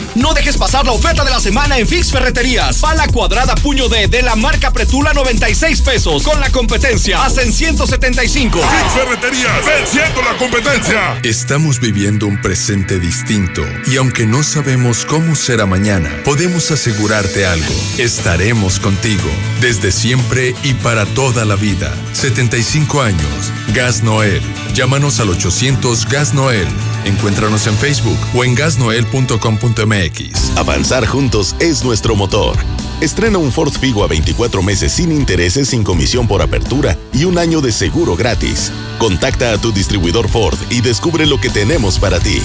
[0.15, 2.79] No dejes pasar la oferta de la semana en Fix Ferreterías.
[2.79, 6.23] Pala cuadrada puño D de la marca Pretula 96 pesos.
[6.23, 8.59] Con la competencia hasta en 175.
[8.59, 11.19] Fix Ferreterías, venciendo la competencia.
[11.23, 17.73] Estamos viviendo un presente distinto y aunque no sabemos cómo será mañana, podemos asegurarte algo.
[17.97, 19.29] Estaremos contigo
[19.61, 21.95] desde siempre y para toda la vida.
[22.13, 23.51] 75 años.
[23.73, 24.41] Gas Noel.
[24.73, 26.67] Llámanos al 800 Gas Noel.
[27.05, 30.57] Encuéntranos en Facebook o en gasnoel.com.mx.
[30.57, 32.57] Avanzar juntos es nuestro motor.
[33.01, 37.39] Estrena un Ford Figo a 24 meses sin intereses, sin comisión por apertura y un
[37.39, 38.71] año de seguro gratis.
[38.99, 42.41] Contacta a tu distribuidor Ford y descubre lo que tenemos para ti.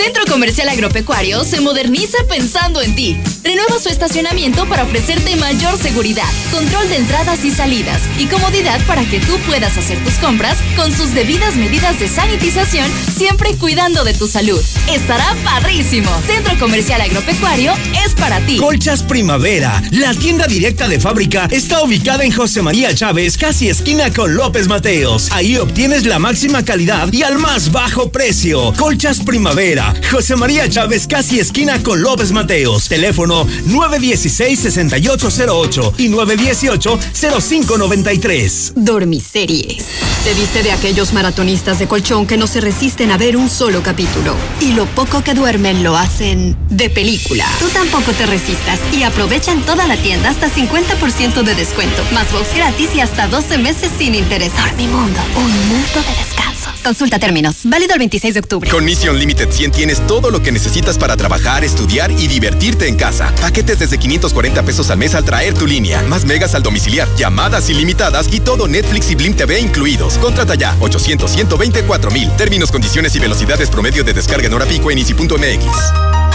[0.00, 3.16] Centro Comercial Agropecuario se moderniza pensando en ti.
[3.42, 9.04] Renueva su estacionamiento para ofrecerte mayor seguridad, control de entradas y salidas y comodidad para
[9.04, 14.14] que tú puedas hacer tus compras con sus debidas medidas de sanitización, siempre cuidando de
[14.14, 14.62] tu salud.
[14.88, 16.08] Estará padrísimo.
[16.28, 17.72] Centro Comercial Agropecuario
[18.04, 18.56] es para ti.
[18.56, 24.12] Colchas Primavera, la tienda directa de fábrica, está ubicada en José María Chávez, casi esquina
[24.12, 25.28] con López Mateos.
[25.32, 28.72] Ahí obtienes la máxima calidad y al más bajo precio.
[28.74, 32.88] Colchas Primavera, José María Chávez, casi esquina con López Mateos.
[32.88, 38.74] Teléfono 916-6808 y 918-0593.
[38.74, 39.82] Dormiseries.
[40.22, 43.82] Se dice de aquellos maratonistas de colchón que no se resisten a ver un solo
[43.82, 44.34] capítulo.
[44.60, 47.46] Y lo poco que duermen lo hacen de película.
[47.58, 52.30] Tú tampoco te resistas y aprovecha en toda la tienda hasta 50% de descuento, más
[52.30, 54.60] box gratis y hasta 12 meses sin intereses.
[54.60, 56.49] Dormimundo, un mundo de descanso.
[56.82, 57.58] Consulta términos.
[57.64, 58.70] Válido el 26 de octubre.
[58.70, 62.96] Con Mission Limited 100 tienes todo lo que necesitas para trabajar, estudiar y divertirte en
[62.96, 63.34] casa.
[63.40, 66.02] Paquetes desde 540 pesos al mes al traer tu línea.
[66.02, 70.18] Más megas al domiciliar, llamadas ilimitadas y todo Netflix y Blim TV incluidos.
[70.18, 72.30] Contrata ya 800 124 mil.
[72.36, 76.29] Términos, condiciones y velocidades promedio de descarga en hora pico en easy.mx.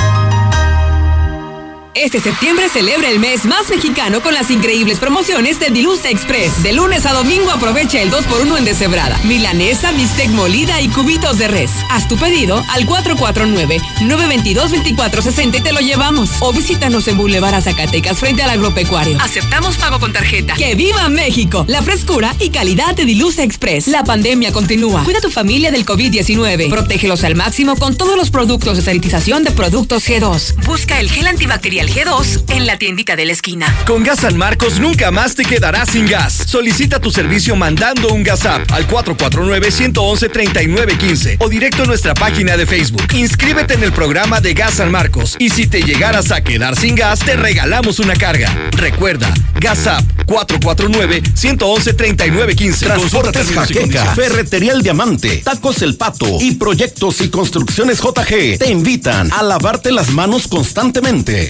[1.95, 6.61] Este septiembre celebra el mes más mexicano con las increíbles promociones de Dilusa Express.
[6.61, 11.47] De lunes a domingo aprovecha el 2x1 en deshebrada, milanesa, bistec molida y cubitos de
[11.47, 11.71] res.
[11.89, 16.31] Haz tu pedido al 449-922-2460 y te lo llevamos.
[16.41, 19.17] O visítanos en Boulevard Zacatecas frente al agropecuario.
[19.21, 20.55] Aceptamos pago con tarjeta.
[20.55, 21.63] ¡Que viva México!
[21.69, 23.87] La frescura y calidad de Dilusa Express.
[23.87, 25.05] La pandemia continúa.
[25.05, 26.69] Cuida a tu familia del COVID-19.
[26.69, 30.55] Protégelos al máximo con todos los productos de sanitización de productos G2.
[30.65, 33.73] Busca el gel antibacterial G2 en la tiendita de la esquina.
[33.86, 36.33] Con Gas San Marcos nunca más te quedarás sin gas.
[36.47, 42.65] Solicita tu servicio mandando un gas app al 449-111-3915 o directo a nuestra página de
[42.65, 43.07] Facebook.
[43.13, 46.95] Inscríbete en el programa de Gas San Marcos y si te llegaras a quedar sin
[46.95, 48.49] gas, te regalamos una carga.
[48.71, 52.79] Recuerda, Gas App 449-111-3915.
[52.79, 59.31] Transportes Jaqueca, Ferretería El Diamante, Tacos El Pato y Proyectos y Construcciones JG te invitan
[59.31, 61.49] a lavarte las manos constantemente.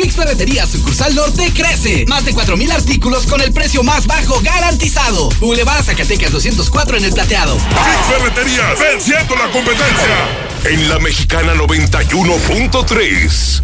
[0.00, 2.06] Fix Ferretería Sucursal Norte crece.
[2.08, 5.28] Más de 4000 artículos con el precio más bajo garantizado.
[5.40, 7.58] Boulevard Zacatecas 204 en el plateado.
[7.58, 10.26] Fix Ferreterías, venciendo la competencia.
[10.64, 13.62] En la Mexicana 91.3.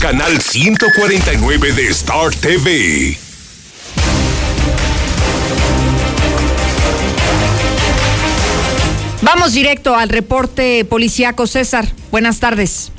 [0.00, 3.18] Canal 149 de Star TV.
[9.20, 11.46] Vamos directo al reporte policíaco.
[11.46, 12.93] César, buenas tardes.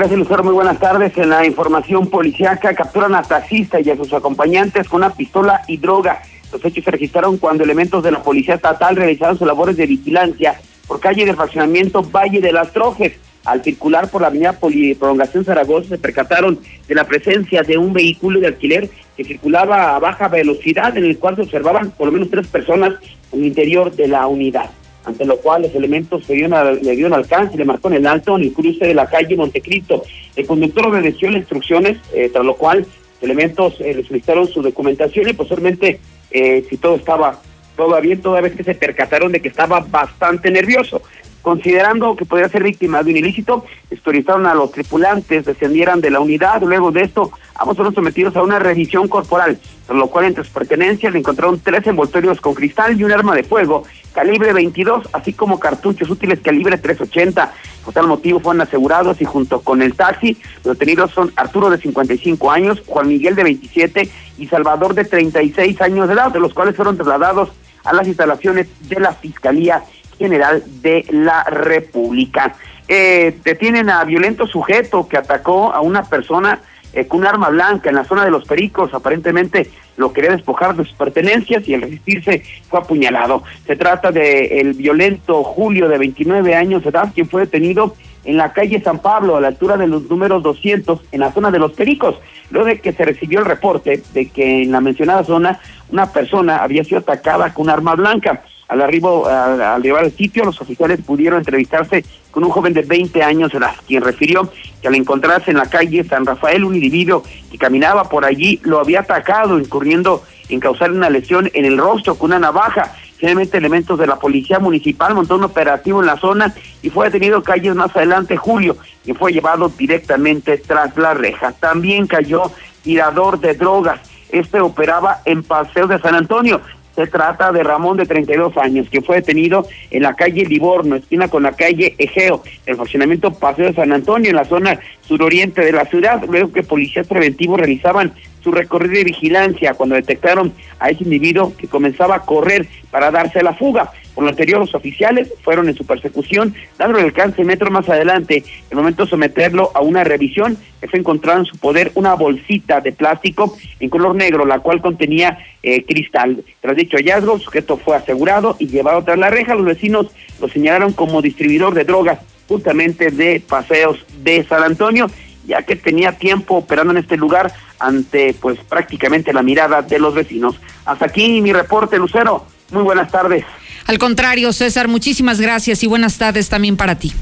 [0.00, 0.42] Gracias, Lucero.
[0.42, 1.12] Muy buenas tardes.
[1.18, 5.76] En la información policíaca capturan a taxista y a sus acompañantes con una pistola y
[5.76, 6.22] droga.
[6.50, 10.58] Los hechos se registraron cuando elementos de la Policía Estatal realizaron sus labores de vigilancia
[10.86, 13.12] por calle de fraccionamiento Valle de las Trojes.
[13.44, 18.40] Al circular por la avenida Prolongación Zaragoza se percataron de la presencia de un vehículo
[18.40, 18.88] de alquiler
[19.18, 22.94] que circulaba a baja velocidad en el cual se observaban por lo menos tres personas
[23.32, 24.70] en el interior de la unidad
[25.10, 28.36] ante lo cual los elementos se dieron le dieron alcance le marcó en el alto
[28.36, 30.02] en el cruce de la calle Montecristo.
[30.36, 34.62] El conductor obedeció las instrucciones, eh, tras lo cual los elementos eh, le solicitaron su
[34.62, 36.00] documentación y posteriormente,
[36.30, 37.40] eh, si todo estaba
[37.76, 41.02] todo bien, toda vez que se percataron de que estaba bastante nervioso.
[41.42, 43.64] Considerando que podría ser víctima de un ilícito,
[44.10, 46.60] autorizaron a los tripulantes descendieran de la unidad.
[46.62, 50.52] Luego de esto, ambos fueron sometidos a una revisión corporal, con lo cual entre sus
[50.52, 55.32] pertenencias le encontraron tres envoltorios con cristal y un arma de fuego calibre 22, así
[55.32, 57.52] como cartuchos útiles calibre 380.
[57.84, 61.78] Por tal motivo fueron asegurados y junto con el taxi, los detenidos son Arturo de
[61.78, 66.52] 55 años, Juan Miguel de 27 y Salvador de 36 años de edad, de los
[66.52, 67.50] cuales fueron trasladados
[67.84, 69.84] a las instalaciones de la Fiscalía
[70.20, 72.54] General de la República.
[72.86, 76.60] Eh, detienen a violento sujeto que atacó a una persona
[76.92, 78.92] eh, con un arma blanca en la zona de los Pericos.
[78.92, 83.44] Aparentemente lo quería despojar de sus pertenencias y al resistirse fue apuñalado.
[83.66, 87.94] Se trata de el violento Julio de 29 años de edad, quien fue detenido
[88.24, 91.50] en la calle San Pablo, a la altura de los números 200, en la zona
[91.50, 92.16] de los Pericos,
[92.50, 95.58] luego de que se recibió el reporte de que en la mencionada zona
[95.90, 98.42] una persona había sido atacada con un arma blanca.
[98.70, 103.20] Al arribo, al, arribar al sitio, los oficiales pudieron entrevistarse con un joven de 20
[103.20, 103.50] años
[103.84, 104.48] quien refirió
[104.80, 108.78] que al encontrarse en la calle San Rafael, un individuo que caminaba por allí lo
[108.78, 112.94] había atacado, incurriendo en causar una lesión en el rostro con una navaja.
[113.16, 117.42] Finalmente, elementos de la policía municipal montó un operativo en la zona y fue detenido
[117.42, 121.50] calles más adelante, Julio, y fue llevado directamente tras la reja.
[121.58, 122.52] También cayó
[122.82, 124.00] tirador de drogas.
[124.30, 126.60] Este operaba en Paseo de San Antonio.
[126.94, 131.28] Se trata de Ramón de 32 años, que fue detenido en la calle Livorno, esquina
[131.28, 135.72] con la calle Egeo, el funcionamiento Paseo de San Antonio, en la zona suroriente de
[135.72, 138.12] la ciudad, luego que policías preventivos realizaban
[138.42, 143.42] su recorrido de vigilancia cuando detectaron a ese individuo que comenzaba a correr para darse
[143.42, 143.90] la fuga.
[144.20, 148.44] Por lo anterior, los oficiales fueron en su persecución, dándole alcance metro más adelante.
[148.44, 150.58] En el momento de someterlo a una revisión,
[150.90, 155.38] fue encontrado en su poder una bolsita de plástico en color negro, la cual contenía
[155.62, 156.44] eh, cristal.
[156.60, 159.54] Tras dicho hallazgo, el sujeto fue asegurado y llevado tras la reja.
[159.54, 160.08] Los vecinos
[160.38, 165.06] lo señalaron como distribuidor de drogas, justamente de paseos de San Antonio
[165.46, 170.12] ya que tenía tiempo operando en este lugar ante pues prácticamente la mirada de los
[170.12, 170.60] vecinos.
[170.84, 172.44] Hasta aquí mi reporte, Lucero.
[172.70, 173.44] Muy buenas tardes.
[173.90, 177.12] Al contrario, César, muchísimas gracias y buenas tardes también para ti.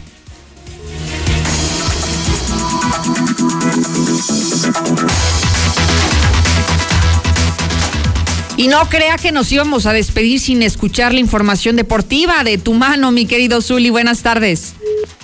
[8.59, 12.75] Y no crea que nos íbamos a despedir sin escuchar la información deportiva de tu
[12.75, 13.89] mano, mi querido Zuli.
[13.89, 14.75] Buenas tardes.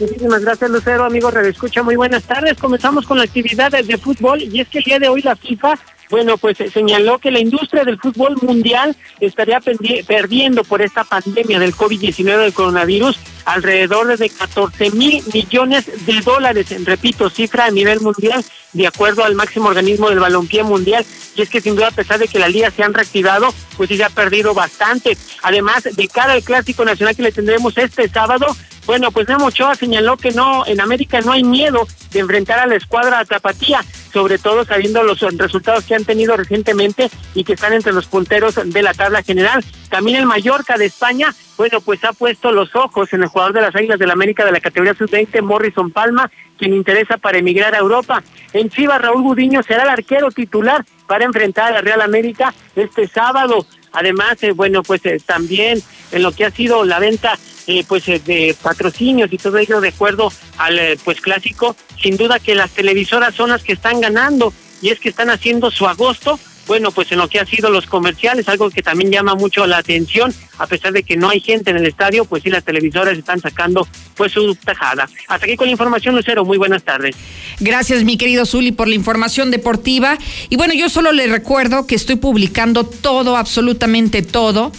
[0.01, 1.83] Muchísimas gracias, Lucero, amigos Radio Escucha.
[1.83, 2.55] Muy buenas tardes.
[2.55, 5.79] Comenzamos con la actividad de fútbol y es que el día de hoy la FIFA
[6.15, 11.59] bueno, pues eh, señaló que la industria del fútbol mundial estaría perdiendo por esta pandemia
[11.59, 18.01] del COVID-19 del coronavirus alrededor de 14 mil millones de dólares, repito, cifra a nivel
[18.01, 18.45] mundial,
[18.75, 21.05] de acuerdo al máximo organismo del balompié mundial.
[21.35, 23.89] Y es que sin duda, a pesar de que la liga se han reactivado, pues
[23.89, 25.19] sí se ha perdido bastante.
[25.43, 28.47] Además, de cara al clásico nacional que le tendremos este sábado,
[28.87, 32.67] bueno, pues Memo Ochoa señaló que no, en América no hay miedo de enfrentar a
[32.67, 33.81] la escuadra Tapatía,
[34.15, 38.55] sobre todo sabiendo los resultados que han tenido recientemente y que están entre los punteros
[38.65, 39.63] de la tabla general.
[39.91, 43.63] También el Mallorca de España, bueno, pues ha puesto los ojos en el jugador de
[43.63, 47.79] las Águilas del América de la categoría sub-20, Morrison Palma, quien interesa para emigrar a
[47.79, 48.23] Europa.
[48.53, 53.09] En Chivas, Raúl Gudiño será el arquero titular para enfrentar a la Real América este
[53.09, 53.67] sábado.
[53.93, 57.37] Además, eh, bueno, pues eh, también en lo que ha sido la venta
[57.67, 62.55] eh, pues de patrocinios y todo ello de acuerdo al pues clásico, sin duda que
[62.55, 64.53] las televisoras son las que están ganando
[64.83, 67.87] y es que están haciendo su agosto bueno, pues en lo que ha sido los
[67.87, 71.71] comerciales, algo que también llama mucho la atención, a pesar de que no hay gente
[71.71, 73.87] en el estadio, pues sí las televisoras están sacando
[74.17, 75.09] pues su tajada.
[75.29, 77.17] Hasta aquí con la información, Lucero, muy buenas tardes.
[77.61, 80.17] Gracias, mi querido Zuli, por la información deportiva.
[80.49, 84.73] Y bueno, yo solo le recuerdo que estoy publicando todo, absolutamente todo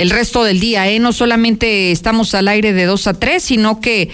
[0.00, 0.98] el resto del día, ¿eh?
[0.98, 4.08] No solamente estamos al aire de 2 a 3, sino que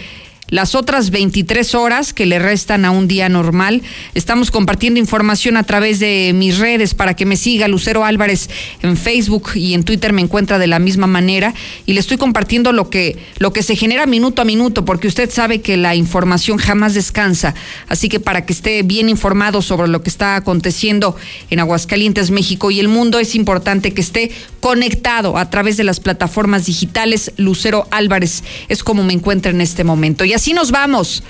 [0.49, 3.83] las otras 23 horas que le restan a un día normal.
[4.15, 8.49] Estamos compartiendo información a través de mis redes para que me siga Lucero Álvarez
[8.83, 11.53] en Facebook y en Twitter me encuentra de la misma manera
[11.85, 15.31] y le estoy compartiendo lo que lo que se genera minuto a minuto porque usted
[15.31, 17.55] sabe que la información jamás descansa.
[17.89, 21.17] Así que para que esté bien informado sobre lo que está aconteciendo
[21.51, 24.31] en Aguascalientes, México y el mundo es importante que esté
[24.61, 27.33] conectado a través de las plataformas digitales.
[27.37, 30.25] Lucero Álvarez es como me encuentra en este momento.
[30.37, 31.25] Así nos vamos.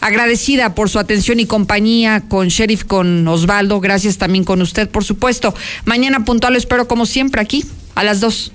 [0.00, 3.80] Agradecida por su atención y compañía con Sheriff, con Osvaldo.
[3.80, 5.54] Gracias también con usted, por supuesto.
[5.86, 7.64] Mañana puntual espero como siempre aquí
[7.94, 8.52] a las dos.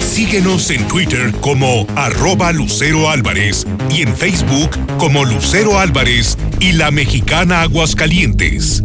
[0.00, 6.90] Síguenos en Twitter como arroba Lucero Álvarez y en Facebook como Lucero Álvarez y la
[6.90, 8.82] mexicana Aguascalientes.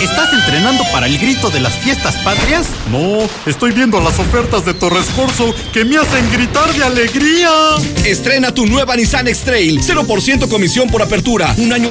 [0.00, 2.66] ¿Estás entrenando para el grito de las fiestas patrias?
[2.90, 7.50] No, estoy viendo las ofertas de Torres Corso que me hacen gritar de alegría.
[8.04, 11.84] Estrena tu nueva Nissan X-Trail, 0% comisión por apertura, un año